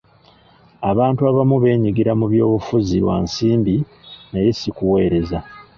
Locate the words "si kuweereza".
4.59-5.37